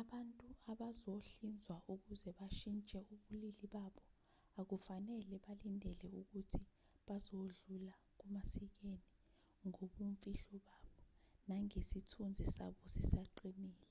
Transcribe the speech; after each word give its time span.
abantu 0.00 0.46
abazohlinzwa 0.70 1.76
ukuze 1.94 2.28
bashintshe 2.38 2.98
ubulili 3.12 3.64
babo 3.74 4.02
akufanele 4.60 5.34
balindele 5.44 6.06
ukuthi 6.24 6.62
bazodlula 7.06 7.94
kumasikena 8.18 9.00
ngobumfihlo 9.66 10.56
babo 10.66 10.92
nangesithunzi 11.46 12.44
sabo 12.54 12.82
sisaqinile 12.94 13.86